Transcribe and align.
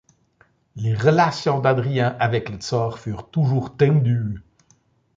Les 0.75 0.95
relations 0.95 1.59
d'Adrien 1.59 2.15
avec 2.19 2.49
le 2.49 2.57
tsar 2.57 2.97
furent 2.97 3.29
toujours 3.29 3.77
tendues. 3.77 4.41